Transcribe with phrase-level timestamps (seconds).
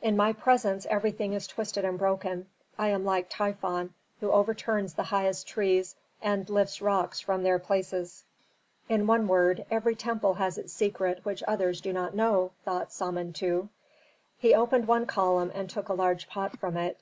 [0.00, 2.46] "In my presence everything is twisted and broken.
[2.78, 8.22] I am like Typhon, who overturns the highest trees and lifts rocks from their places."
[8.88, 13.68] "In one word, every temple has its secret which others do not know," thought Samentu.
[14.38, 17.00] He opened one column and took a large pot from it.